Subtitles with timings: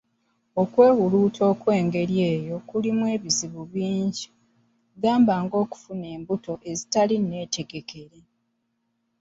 [0.61, 4.25] Okwewulunta okwengeri eyo kulimu ebizibu bingi
[5.01, 8.19] ,gamba ng'okufuna embuto ezitali nneetegekere.